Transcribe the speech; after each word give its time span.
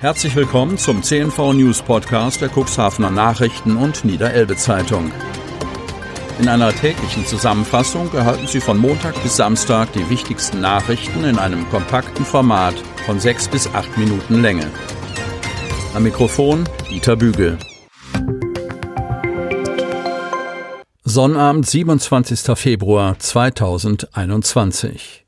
Herzlich 0.00 0.34
willkommen 0.34 0.76
zum 0.78 1.02
CNV 1.02 1.52
News 1.52 1.82
Podcast 1.82 2.40
der 2.40 2.48
Cuxhavener 2.48 3.10
Nachrichten 3.10 3.76
und 3.76 4.02
Niederelbe 4.02 4.56
Zeitung. 4.56 5.12
In 6.38 6.48
einer 6.48 6.72
täglichen 6.72 7.26
Zusammenfassung 7.26 8.10
erhalten 8.14 8.46
Sie 8.46 8.60
von 8.60 8.78
Montag 8.78 9.22
bis 9.22 9.36
Samstag 9.36 9.92
die 9.92 10.08
wichtigsten 10.08 10.62
Nachrichten 10.62 11.24
in 11.24 11.38
einem 11.38 11.68
kompakten 11.68 12.24
Format 12.24 12.74
von 13.04 13.20
sechs 13.20 13.46
bis 13.46 13.66
acht 13.74 13.98
Minuten 13.98 14.40
Länge. 14.40 14.70
Am 15.92 16.02
Mikrofon 16.02 16.66
Dieter 16.88 17.16
Bügel. 17.16 17.58
Sonnabend, 21.04 21.66
27. 21.66 22.58
Februar 22.58 23.18
2021. 23.18 25.26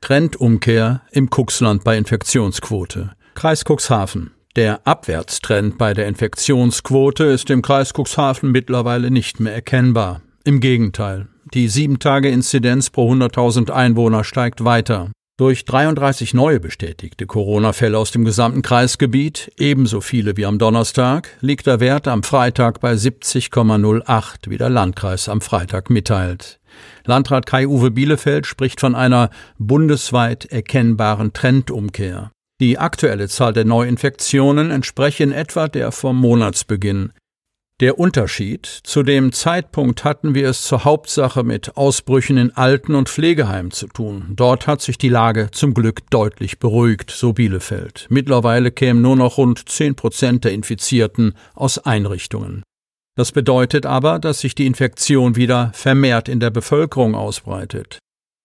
Trendumkehr 0.00 1.02
im 1.10 1.30
Cuxland 1.30 1.82
bei 1.82 1.98
Infektionsquote. 1.98 3.16
Kreis 3.34 3.64
Cuxhaven. 3.64 4.30
Der 4.56 4.86
Abwärtstrend 4.86 5.78
bei 5.78 5.94
der 5.94 6.06
Infektionsquote 6.06 7.24
ist 7.24 7.50
im 7.50 7.60
Kreis 7.60 7.92
Cuxhaven 7.92 8.52
mittlerweile 8.52 9.10
nicht 9.10 9.40
mehr 9.40 9.52
erkennbar. 9.52 10.22
Im 10.44 10.60
Gegenteil, 10.60 11.26
die 11.52 11.68
7-Tage-Inzidenz 11.68 12.90
pro 12.90 13.12
100.000 13.12 13.70
Einwohner 13.70 14.24
steigt 14.24 14.64
weiter. 14.64 15.10
Durch 15.36 15.64
33 15.64 16.32
neue 16.32 16.60
bestätigte 16.60 17.26
Corona-Fälle 17.26 17.98
aus 17.98 18.12
dem 18.12 18.24
gesamten 18.24 18.62
Kreisgebiet, 18.62 19.50
ebenso 19.58 20.00
viele 20.00 20.36
wie 20.36 20.46
am 20.46 20.60
Donnerstag, 20.60 21.36
liegt 21.40 21.66
der 21.66 21.80
Wert 21.80 22.06
am 22.06 22.22
Freitag 22.22 22.78
bei 22.78 22.92
70,08, 22.92 24.48
wie 24.48 24.58
der 24.58 24.70
Landkreis 24.70 25.28
am 25.28 25.40
Freitag 25.40 25.90
mitteilt. 25.90 26.60
Landrat 27.04 27.46
Kai-Uwe 27.46 27.90
Bielefeld 27.90 28.46
spricht 28.46 28.78
von 28.78 28.94
einer 28.94 29.30
bundesweit 29.58 30.44
erkennbaren 30.46 31.32
Trendumkehr. 31.32 32.30
Die 32.64 32.78
aktuelle 32.78 33.28
Zahl 33.28 33.52
der 33.52 33.66
Neuinfektionen 33.66 34.70
entspreche 34.70 35.22
in 35.22 35.32
etwa 35.32 35.68
der 35.68 35.92
vom 35.92 36.18
Monatsbeginn. 36.18 37.12
Der 37.80 37.98
Unterschied 37.98 38.64
zu 38.64 39.02
dem 39.02 39.32
Zeitpunkt 39.32 40.02
hatten 40.02 40.34
wir 40.34 40.48
es 40.48 40.62
zur 40.62 40.84
Hauptsache 40.84 41.44
mit 41.44 41.76
Ausbrüchen 41.76 42.38
in 42.38 42.56
Alten- 42.56 42.94
und 42.94 43.10
Pflegeheimen 43.10 43.70
zu 43.70 43.86
tun. 43.86 44.28
Dort 44.30 44.66
hat 44.66 44.80
sich 44.80 44.96
die 44.96 45.10
Lage 45.10 45.50
zum 45.52 45.74
Glück 45.74 46.08
deutlich 46.08 46.58
beruhigt, 46.58 47.10
so 47.10 47.34
Bielefeld. 47.34 48.06
Mittlerweile 48.08 48.70
kämen 48.70 49.02
nur 49.02 49.16
noch 49.16 49.36
rund 49.36 49.68
zehn 49.68 49.94
Prozent 49.94 50.44
der 50.44 50.52
Infizierten 50.52 51.34
aus 51.52 51.76
Einrichtungen. 51.76 52.62
Das 53.14 53.30
bedeutet 53.30 53.84
aber, 53.84 54.18
dass 54.18 54.40
sich 54.40 54.54
die 54.54 54.64
Infektion 54.64 55.36
wieder 55.36 55.70
vermehrt 55.74 56.30
in 56.30 56.40
der 56.40 56.48
Bevölkerung 56.48 57.14
ausbreitet. 57.14 57.98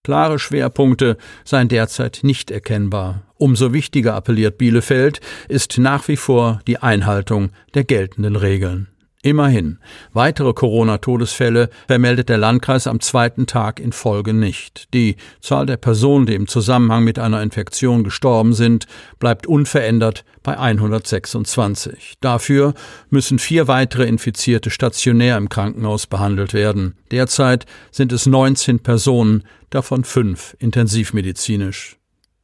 Klare 0.03 0.39
Schwerpunkte 0.39 1.15
seien 1.45 1.69
derzeit 1.69 2.19
nicht 2.23 2.51
erkennbar. 2.51 3.23
Umso 3.39 3.71
wichtiger 3.71 4.15
appelliert 4.15 4.57
Bielefeld 4.57 5.21
ist 5.47 5.77
nach 5.77 6.09
wie 6.09 6.17
vor 6.17 6.59
die 6.67 6.77
Einhaltung 6.77 7.51
der 7.73 7.85
geltenden 7.85 8.35
Regeln. 8.35 8.89
Immerhin, 9.21 9.79
weitere 10.11 10.51
Corona-Todesfälle 10.51 11.69
vermeldet 11.87 12.27
der 12.27 12.37
Landkreis 12.37 12.85
am 12.85 12.99
zweiten 12.99 13.47
Tag 13.47 13.79
in 13.79 13.93
Folge 13.93 14.33
nicht. 14.33 14.93
Die 14.93 15.15
Zahl 15.39 15.65
der 15.65 15.77
Personen, 15.77 16.25
die 16.25 16.35
im 16.35 16.49
Zusammenhang 16.49 17.05
mit 17.05 17.17
einer 17.17 17.41
Infektion 17.41 18.03
gestorben 18.03 18.51
sind, 18.51 18.87
bleibt 19.19 19.47
unverändert 19.47 20.25
bei 20.43 20.57
126. 20.57 22.15
Dafür 22.19 22.73
müssen 23.09 23.39
vier 23.39 23.69
weitere 23.69 24.05
Infizierte 24.05 24.69
stationär 24.69 25.37
im 25.37 25.47
Krankenhaus 25.47 26.07
behandelt 26.07 26.53
werden. 26.53 26.95
Derzeit 27.11 27.65
sind 27.91 28.11
es 28.11 28.25
19 28.25 28.79
Personen, 28.79 29.43
davon 29.69 30.03
fünf 30.03 30.57
intensivmedizinisch. 30.59 31.98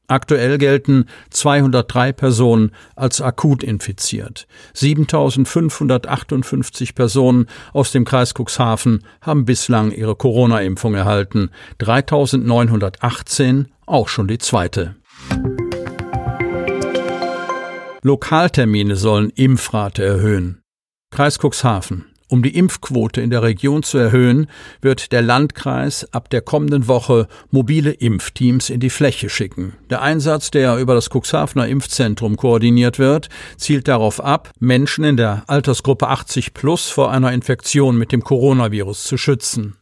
Aktuell 0.08 0.58
gelten 0.58 1.06
203 1.31 2.14
Personen 2.14 2.72
als 2.95 3.22
akut 3.22 3.64
infiziert. 3.64 4.47
7558 4.73 6.94
Personen 6.94 7.47
aus 7.73 7.92
dem 7.92 8.06
Kreis 8.06 8.34
Cuxhaven 8.38 9.03
haben 9.22 9.45
bislang 9.45 9.92
ihre 9.92 10.16
Corona-Impfung 10.16 10.94
erhalten, 10.94 11.50
3918 11.80 13.69
auch 13.85 14.07
schon 14.07 14.28
die 14.28 14.38
zweite. 14.38 14.96
Lokaltermine 18.03 18.97
sollen 18.97 19.31
Impfrate 19.31 20.06
erhöhen. 20.06 20.62
Kreis 21.09 21.40
Cuxhaven. 21.40 22.06
Um 22.28 22.41
die 22.41 22.58
Impfquote 22.58 23.22
in 23.22 23.30
der 23.30 23.44
Region 23.44 23.84
zu 23.84 24.00
erhöhen, 24.00 24.47
wird 24.81 25.12
der 25.12 25.22
Landkreis 25.22 26.12
ab 26.12 26.30
der 26.31 26.41
kommenden 26.41 26.88
Woche 26.88 27.28
mobile 27.52 27.91
Impfteams 27.91 28.72
in 28.72 28.80
die 28.80 28.90
Fläche 28.90 29.30
schicken. 29.30 29.74
Der 29.91 30.02
Einsatz, 30.02 30.50
der 30.50 30.78
über 30.78 30.96
das 30.96 31.09
Cuxhavener 31.09 31.68
Impfzentrum 31.68 32.36
koordiniert 32.36 32.97
wird, 32.97 33.30
zielt 33.58 33.88
darauf 33.88 34.24
ab, 34.24 34.52
Menschen 34.59 35.03
in 35.03 35.18
der 35.18 35.44
Altersgruppe 35.46 36.08
80 36.08 36.56
plus 36.56 36.90
vor 36.90 37.12
einer 37.12 37.31
Infektion 37.31 37.96
mit 37.96 38.12
dem 38.12 38.24
Coronavirus 38.24 39.03
zu 39.03 39.18
schützen. 39.18 39.75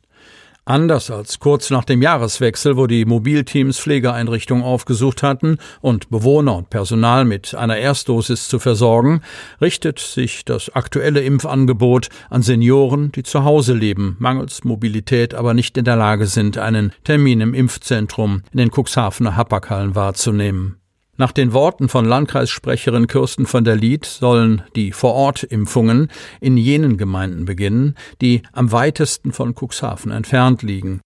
Anders 0.66 1.12
als 1.12 1.40
kurz 1.40 1.72
nach 1.72 1.84
dem 1.84 2.01
Jahreswechsel, 2.01 2.78
wo 2.78 2.88
die 2.88 3.03
Mobilteams 3.03 3.79
Pflegeeinrichtungen 3.79 4.63
aufgesucht 4.63 5.22
hatten 5.22 5.57
und 5.81 6.09
Bewohner 6.09 6.56
und 6.56 6.69
Personal 6.69 7.25
mit 7.25 7.53
einer 7.53 7.78
Erstdosis 7.78 8.47
zu 8.47 8.59
versorgen, 8.59 9.22
richtet 9.59 10.00
sich 10.00 10.46
das 10.46 10.74
aktuelle 10.74 11.19
Impfangebot 11.19 12.07
an 12.29 12.44
Senioren, 12.44 13.12
die 13.12 13.24
zu 13.24 13.44
Hause 13.44 13.74
leben, 13.74 14.16
mangels 14.19 14.63
Mobilität 14.63 15.34
aber 15.34 15.53
nicht 15.53 15.78
in 15.78 15.84
der 15.84 15.97
Lage 15.97 16.28
sind, 16.28 16.57
einen 16.57 16.94
Termin 17.03 17.41
im 17.41 17.53
Impfzentrum 17.53 18.44
in 18.53 18.59
den 18.59 18.72
Cuxhavener 18.72 19.35
Hapaghallen 19.35 19.95
wahrzunehmen. 19.95 20.78
Nach 21.24 21.32
den 21.32 21.54
Worten 21.54 21.88
von 21.88 22.04
Landkreissprecherin 22.04 23.08
Kirsten 23.08 23.46
von 23.46 23.64
der 23.64 23.78
Lied 23.78 24.04
sollen 24.04 24.62
die 24.76 24.92
Vorortimpfungen 24.92 26.10
in 26.42 26.58
jenen 26.58 26.98
Gemeinden 26.98 27.46
beginnen, 27.46 27.96
die 28.22 28.42
am 28.52 28.74
weitesten 28.74 29.32
von 29.32 29.56
Cuxhaven 29.56 30.12
entfernt 30.12 30.64
liegen. 30.64 31.00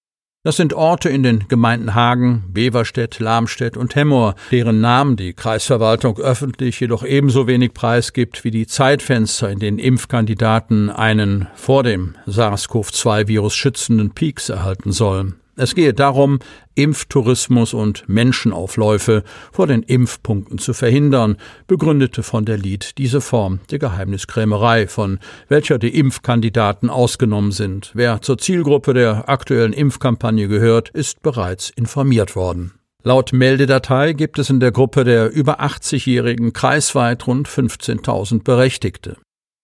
Das 0.44 0.58
sind 0.58 0.74
Orte 0.74 1.10
in 1.10 1.22
den 1.22 1.48
Gemeinden 1.50 1.94
Hagen, 1.94 2.46
Beverstedt, 2.48 3.20
Lamstedt 3.20 3.78
und 3.78 3.94
Hemmoor, 3.94 4.34
deren 4.50 4.82
Namen 4.82 5.18
die 5.18 5.34
Kreisverwaltung 5.34 6.18
öffentlich 6.18 6.80
jedoch 6.80 7.06
ebenso 7.06 7.46
wenig 7.46 7.76
preisgibt 7.76 8.44
wie 8.44 8.50
die 8.50 8.66
Zeitfenster, 8.66 9.52
in 9.52 9.60
denen 9.60 9.78
Impfkandidaten 9.78 10.90
einen 10.90 11.48
vor 11.54 11.84
dem 11.84 12.16
SARS-CoV-2-Virus 12.26 13.54
schützenden 13.54 14.16
Peaks 14.16 14.50
erhalten 14.50 14.92
sollen. 14.92 15.36
Es 15.60 15.74
gehe 15.74 15.94
darum, 15.94 16.38
Impftourismus 16.76 17.74
und 17.74 18.08
Menschenaufläufe 18.08 19.24
vor 19.52 19.66
den 19.66 19.82
Impfpunkten 19.82 20.60
zu 20.60 20.74
verhindern, 20.74 21.38
begründete 21.66 22.22
von 22.22 22.46
der 22.46 22.60
Lied 22.60 23.00
diese 23.00 23.22
Form 23.22 23.60
der 23.72 23.80
Geheimniskrämerei, 23.80 24.88
von 24.88 25.18
welcher 25.50 25.80
die 25.80 25.98
Impfkandidaten 25.98 26.92
ausgenommen 26.92 27.52
sind. 27.52 27.90
Wer 27.96 28.22
zur 28.22 28.38
Zielgruppe 28.38 28.94
der 28.94 29.28
aktuellen 29.30 29.74
Impfkampagne 29.74 30.48
gehört, 30.48 30.90
ist 30.90 31.24
bereits 31.24 31.72
informiert 31.72 32.36
worden. 32.36 32.74
Laut 33.02 33.34
Meldedatei 33.34 34.14
gibt 34.14 34.38
es 34.38 34.52
in 34.52 34.60
der 34.60 34.72
Gruppe 34.72 35.06
der 35.06 35.32
über 35.32 35.62
80-Jährigen 35.62 36.54
kreisweit 36.54 37.26
rund 37.26 37.48
15.000 37.48 38.44
Berechtigte 38.44 39.18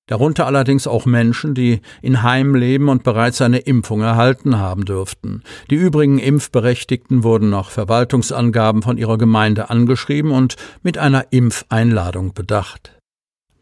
darunter 0.08 0.46
allerdings 0.46 0.88
auch 0.88 1.06
Menschen, 1.06 1.54
die 1.56 1.82
in 2.02 2.24
Heim 2.24 2.56
leben 2.56 2.90
und 2.90 3.04
bereits 3.04 3.42
eine 3.42 3.60
Impfung 3.60 4.02
erhalten 4.02 4.58
haben 4.58 4.86
dürften. 4.86 5.44
Die 5.70 5.76
übrigen 5.76 6.20
Impfberechtigten 6.20 7.24
wurden 7.24 7.50
nach 7.50 7.70
Verwaltungsangaben 7.70 8.82
von 8.82 8.98
ihrer 8.98 9.18
Gemeinde 9.18 9.70
angeschrieben 9.70 10.32
und 10.32 10.56
mit 10.82 10.98
einer 10.98 11.28
Impfeinladung 11.32 12.34
bedacht. 12.34 12.94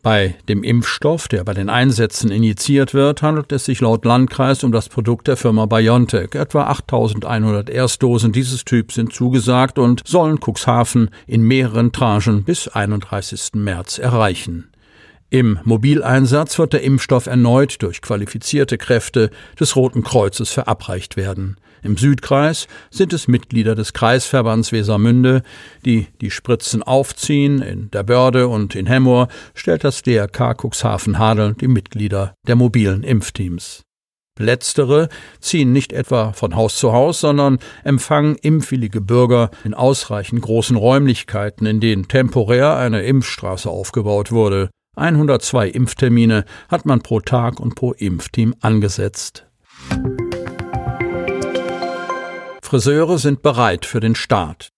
Bei 0.03 0.33
dem 0.49 0.63
Impfstoff, 0.63 1.27
der 1.27 1.43
bei 1.43 1.53
den 1.53 1.69
Einsätzen 1.69 2.31
injiziert 2.31 2.95
wird, 2.95 3.21
handelt 3.21 3.51
es 3.51 3.65
sich 3.65 3.81
laut 3.81 4.03
Landkreis 4.03 4.63
um 4.63 4.71
das 4.71 4.89
Produkt 4.89 5.27
der 5.27 5.37
Firma 5.37 5.67
BioNTech. 5.67 6.33
Etwa 6.33 6.63
8100 6.63 7.69
Erstdosen 7.69 8.31
dieses 8.31 8.65
Typs 8.65 8.95
sind 8.95 9.13
zugesagt 9.13 9.77
und 9.77 10.01
sollen 10.07 10.39
Cuxhaven 10.39 11.11
in 11.27 11.43
mehreren 11.43 11.91
Tranchen 11.91 12.43
bis 12.43 12.67
31. 12.67 13.51
März 13.53 13.99
erreichen. 13.99 14.70
Im 15.33 15.59
Mobileinsatz 15.63 16.59
wird 16.59 16.73
der 16.73 16.83
Impfstoff 16.83 17.25
erneut 17.25 17.81
durch 17.81 18.01
qualifizierte 18.01 18.77
Kräfte 18.77 19.29
des 19.57 19.77
Roten 19.77 20.03
Kreuzes 20.03 20.49
verabreicht 20.51 21.15
werden. 21.15 21.55
Im 21.83 21.95
Südkreis 21.95 22.67
sind 22.89 23.13
es 23.13 23.29
Mitglieder 23.29 23.73
des 23.73 23.93
Kreisverbands 23.93 24.73
Wesermünde, 24.73 25.41
die 25.85 26.07
die 26.19 26.31
Spritzen 26.31 26.83
aufziehen. 26.83 27.61
In 27.61 27.89
der 27.91 28.03
Börde 28.03 28.49
und 28.49 28.75
in 28.75 28.87
Hemmoor 28.87 29.29
stellt 29.53 29.85
das 29.85 30.01
DRK 30.01 30.53
Cuxhaven-Hadeln 30.53 31.55
die 31.61 31.69
Mitglieder 31.69 32.35
der 32.45 32.57
mobilen 32.57 33.03
Impfteams. 33.03 33.83
Letztere 34.37 35.07
ziehen 35.39 35.71
nicht 35.71 35.93
etwa 35.93 36.33
von 36.33 36.57
Haus 36.57 36.75
zu 36.75 36.91
Haus, 36.91 37.21
sondern 37.21 37.59
empfangen 37.85 38.35
impfwillige 38.35 38.99
Bürger 38.99 39.49
in 39.63 39.73
ausreichend 39.73 40.41
großen 40.41 40.75
Räumlichkeiten, 40.75 41.65
in 41.65 41.79
denen 41.79 42.09
temporär 42.09 42.75
eine 42.75 43.03
Impfstraße 43.03 43.69
aufgebaut 43.69 44.33
wurde. 44.33 44.69
102 45.01 45.67
Impftermine 45.69 46.45
hat 46.69 46.85
man 46.85 47.01
pro 47.01 47.19
Tag 47.19 47.59
und 47.59 47.75
pro 47.75 47.91
Impfteam 47.93 48.53
angesetzt. 48.61 49.47
Friseure 52.61 53.17
sind 53.17 53.41
bereit 53.41 53.85
für 53.85 53.99
den 53.99 54.15
Start. 54.15 54.69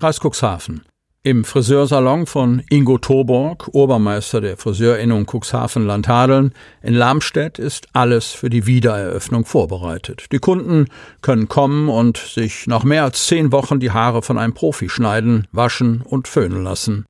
Kreis 0.00 0.20
Cuxhaven. 0.20 0.82
Im 1.24 1.44
Friseursalon 1.44 2.26
von 2.26 2.62
Ingo 2.70 2.98
Toborg, 2.98 3.68
Obermeister 3.72 4.40
der 4.40 4.56
Friseurinnung 4.56 5.26
Cuxhaven-Landhadeln 5.26 6.52
in 6.82 6.94
Lamstedt, 6.94 7.58
ist 7.58 7.88
alles 7.92 8.32
für 8.32 8.50
die 8.50 8.66
Wiedereröffnung 8.66 9.44
vorbereitet. 9.44 10.26
Die 10.32 10.38
Kunden 10.38 10.86
können 11.20 11.48
kommen 11.48 11.88
und 11.88 12.16
sich 12.16 12.66
nach 12.66 12.84
mehr 12.84 13.04
als 13.04 13.26
zehn 13.26 13.52
Wochen 13.52 13.78
die 13.78 13.92
Haare 13.92 14.22
von 14.22 14.38
einem 14.38 14.54
Profi 14.54 14.88
schneiden, 14.88 15.46
waschen 15.52 16.02
und 16.02 16.26
föhnen 16.26 16.64
lassen. 16.64 17.04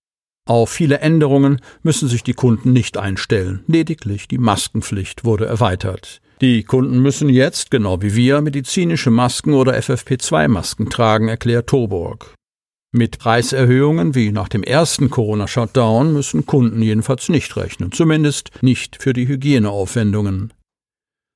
Auf 0.44 0.70
viele 0.70 0.98
Änderungen 0.98 1.60
müssen 1.82 2.08
sich 2.08 2.24
die 2.24 2.34
Kunden 2.34 2.72
nicht 2.72 2.96
einstellen. 2.96 3.62
Lediglich 3.68 4.26
die 4.26 4.38
Maskenpflicht 4.38 5.24
wurde 5.24 5.46
erweitert. 5.46 6.20
Die 6.40 6.64
Kunden 6.64 6.98
müssen 6.98 7.28
jetzt, 7.28 7.70
genau 7.70 8.02
wie 8.02 8.16
wir, 8.16 8.40
medizinische 8.40 9.10
Masken 9.10 9.54
oder 9.54 9.74
FFP2-Masken 9.78 10.90
tragen, 10.90 11.28
erklärt 11.28 11.68
Toborg. 11.68 12.34
Mit 12.90 13.20
Preiserhöhungen 13.20 14.16
wie 14.16 14.32
nach 14.32 14.48
dem 14.48 14.64
ersten 14.64 15.08
Corona-Shutdown 15.08 16.12
müssen 16.12 16.44
Kunden 16.44 16.82
jedenfalls 16.82 17.28
nicht 17.28 17.56
rechnen, 17.56 17.92
zumindest 17.92 18.50
nicht 18.60 19.00
für 19.00 19.12
die 19.12 19.28
Hygieneaufwendungen. 19.28 20.52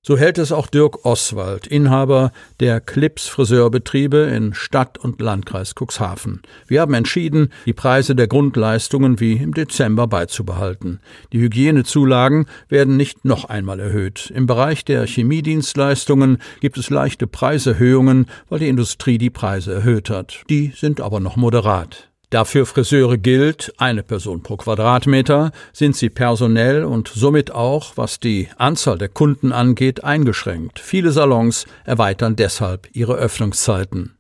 So 0.09 0.17
hält 0.17 0.39
es 0.39 0.53
auch 0.53 0.69
Dirk 0.69 1.05
Oswald, 1.05 1.67
Inhaber 1.67 2.31
der 2.61 2.81
Clips 2.81 3.27
Friseurbetriebe 3.27 4.19
in 4.19 4.55
Stadt 4.55 4.99
und 4.99 5.21
Landkreis 5.21 5.75
Cuxhaven. 5.75 6.43
Wir 6.69 6.83
haben 6.83 6.95
entschieden, 6.95 7.51
die 7.65 7.73
Preise 7.73 8.15
der 8.15 8.29
Grundleistungen 8.29 9.19
wie 9.19 9.33
im 9.33 9.53
Dezember 9.53 10.07
beizubehalten. 10.07 11.01
Die 11.33 11.41
Hygienezulagen 11.41 12.47
werden 12.69 12.97
nicht 12.97 13.25
noch 13.25 13.47
einmal 13.47 13.81
erhöht. 13.81 14.31
Im 14.33 14.47
Bereich 14.47 14.85
der 14.85 15.09
Chemiedienstleistungen 15.09 16.39
gibt 16.61 16.79
es 16.79 16.89
leichte 16.89 17.27
Preiserhöhungen, 17.27 18.27
weil 18.49 18.61
die 18.61 18.69
Industrie 18.69 19.19
die 19.19 19.31
Preise 19.31 19.75
erhöht 19.75 20.09
hat. 20.09 20.45
Die 20.49 20.73
sind 20.77 21.01
aber 21.01 21.19
noch 21.19 21.35
moderat. 21.35 22.11
Da 22.31 22.45
für 22.45 22.67
Friseure 22.67 23.19
gilt, 23.19 23.73
eine 23.79 24.03
Person 24.03 24.43
pro 24.43 24.57
Quadratmeter, 24.57 25.53
sind 25.73 25.95
sie 25.95 26.11
personell 26.11 26.85
und 26.85 27.07
somit 27.07 27.53
auch, 27.53 27.93
was 27.97 28.19
die 28.19 28.49
Anzahl 28.57 28.99
der 28.99 29.09
Kunden 29.09 29.53
angeht, 29.53 30.03
eingeschränkt. 30.03 30.81
Viele 30.81 31.13
Salons 31.13 31.67
erweitern 31.85 32.35
deshalb 32.35 32.89
ihre 32.93 33.15
Öffnungszeiten. 33.15 34.17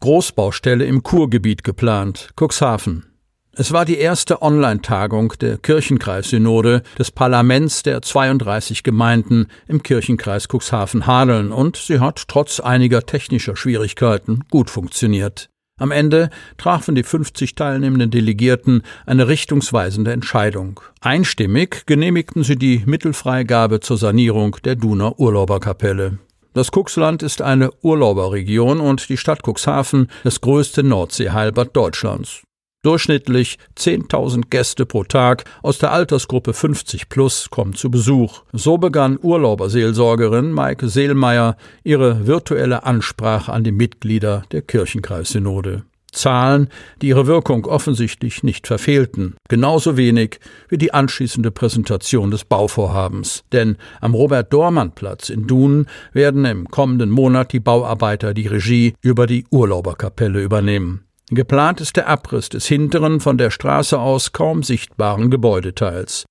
Großbaustelle 0.00 0.84
im 0.84 1.02
Kurgebiet 1.02 1.64
geplant, 1.64 2.30
Cuxhaven. 2.38 3.11
Es 3.54 3.70
war 3.70 3.84
die 3.84 3.98
erste 3.98 4.40
Online-Tagung 4.40 5.34
der 5.38 5.58
Kirchenkreissynode 5.58 6.82
des 6.98 7.10
Parlaments 7.10 7.82
der 7.82 8.00
32 8.00 8.82
Gemeinden 8.82 9.46
im 9.68 9.82
Kirchenkreis 9.82 10.48
Cuxhaven-Hadeln 10.48 11.52
und 11.52 11.76
sie 11.76 12.00
hat 12.00 12.24
trotz 12.28 12.60
einiger 12.60 13.04
technischer 13.04 13.54
Schwierigkeiten 13.54 14.44
gut 14.50 14.70
funktioniert. 14.70 15.50
Am 15.78 15.90
Ende 15.90 16.30
trafen 16.56 16.94
die 16.94 17.02
50 17.02 17.54
teilnehmenden 17.54 18.10
Delegierten 18.10 18.84
eine 19.04 19.28
richtungsweisende 19.28 20.12
Entscheidung. 20.12 20.80
Einstimmig 21.02 21.84
genehmigten 21.84 22.44
sie 22.44 22.56
die 22.56 22.82
Mittelfreigabe 22.86 23.80
zur 23.80 23.98
Sanierung 23.98 24.56
der 24.64 24.76
Duner 24.76 25.18
Urlauberkapelle. 25.18 26.16
Das 26.54 26.70
Cuxland 26.70 27.22
ist 27.22 27.42
eine 27.42 27.70
Urlauberregion 27.82 28.80
und 28.80 29.10
die 29.10 29.18
Stadt 29.18 29.40
Cuxhaven 29.46 30.08
das 30.24 30.40
größte 30.40 30.82
Nordseeheilbad 30.82 31.76
Deutschlands. 31.76 32.42
Durchschnittlich 32.84 33.58
10.000 33.78 34.50
Gäste 34.50 34.86
pro 34.86 35.04
Tag 35.04 35.44
aus 35.62 35.78
der 35.78 35.92
Altersgruppe 35.92 36.52
50 36.52 37.08
plus 37.08 37.48
kommen 37.48 37.74
zu 37.74 37.92
Besuch. 37.92 38.42
So 38.52 38.76
begann 38.76 39.20
Urlauberseelsorgerin 39.22 40.50
Maike 40.50 40.88
Seelmeier 40.88 41.56
ihre 41.84 42.26
virtuelle 42.26 42.82
Ansprache 42.82 43.52
an 43.52 43.62
die 43.62 43.70
Mitglieder 43.70 44.42
der 44.50 44.62
Kirchenkreissynode. 44.62 45.84
Zahlen, 46.10 46.68
die 47.00 47.08
ihre 47.08 47.28
Wirkung 47.28 47.66
offensichtlich 47.66 48.42
nicht 48.42 48.66
verfehlten, 48.66 49.36
genauso 49.48 49.96
wenig 49.96 50.40
wie 50.68 50.76
die 50.76 50.92
anschließende 50.92 51.52
Präsentation 51.52 52.32
des 52.32 52.44
Bauvorhabens. 52.44 53.44
Denn 53.52 53.76
am 54.00 54.14
Robert-Dormann-Platz 54.14 55.30
in 55.30 55.46
Dunen 55.46 55.86
werden 56.12 56.44
im 56.44 56.68
kommenden 56.68 57.10
Monat 57.10 57.52
die 57.52 57.60
Bauarbeiter 57.60 58.34
die 58.34 58.48
Regie 58.48 58.94
über 59.00 59.28
die 59.28 59.46
Urlauberkapelle 59.50 60.42
übernehmen. 60.42 61.04
Geplant 61.30 61.80
ist 61.80 61.96
der 61.96 62.08
Abriss 62.08 62.48
des 62.48 62.66
hinteren, 62.66 63.20
von 63.20 63.38
der 63.38 63.50
Straße 63.50 63.98
aus 63.98 64.32
kaum 64.32 64.62
sichtbaren 64.62 65.30
Gebäudeteils. 65.30 66.26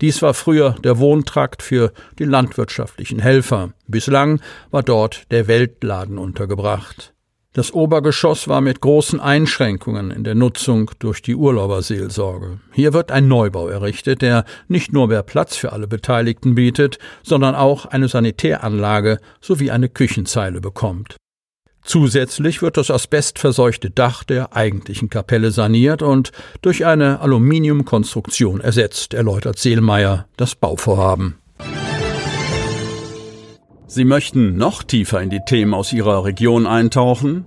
Dies 0.00 0.20
war 0.20 0.34
früher 0.34 0.76
der 0.84 0.98
Wohntrakt 0.98 1.62
für 1.62 1.92
die 2.18 2.24
landwirtschaftlichen 2.24 3.18
Helfer. 3.18 3.72
Bislang 3.86 4.40
war 4.70 4.82
dort 4.82 5.30
der 5.30 5.48
Weltladen 5.48 6.18
untergebracht. 6.18 7.14
Das 7.54 7.72
Obergeschoss 7.72 8.48
war 8.48 8.60
mit 8.60 8.82
großen 8.82 9.18
Einschränkungen 9.18 10.10
in 10.10 10.24
der 10.24 10.34
Nutzung 10.34 10.90
durch 10.98 11.22
die 11.22 11.34
Urlauberseelsorge. 11.34 12.60
Hier 12.72 12.92
wird 12.92 13.10
ein 13.10 13.28
Neubau 13.28 13.68
errichtet, 13.68 14.20
der 14.20 14.44
nicht 14.68 14.92
nur 14.92 15.08
mehr 15.08 15.22
Platz 15.22 15.56
für 15.56 15.72
alle 15.72 15.88
Beteiligten 15.88 16.54
bietet, 16.54 16.98
sondern 17.22 17.54
auch 17.54 17.86
eine 17.86 18.08
Sanitäranlage 18.08 19.20
sowie 19.40 19.70
eine 19.70 19.88
Küchenzeile 19.88 20.60
bekommt. 20.60 21.16
Zusätzlich 21.86 22.62
wird 22.62 22.76
das 22.76 22.90
asbestverseuchte 22.90 23.90
Dach 23.90 24.24
der 24.24 24.56
eigentlichen 24.56 25.08
Kapelle 25.08 25.52
saniert 25.52 26.02
und 26.02 26.32
durch 26.60 26.84
eine 26.84 27.20
Aluminiumkonstruktion 27.20 28.60
ersetzt, 28.60 29.14
erläutert 29.14 29.60
Seelmeier 29.60 30.26
das 30.36 30.56
Bauvorhaben. 30.56 31.38
Sie 33.86 34.04
möchten 34.04 34.56
noch 34.56 34.82
tiefer 34.82 35.22
in 35.22 35.30
die 35.30 35.40
Themen 35.46 35.74
aus 35.74 35.92
Ihrer 35.92 36.24
Region 36.24 36.66
eintauchen? 36.66 37.46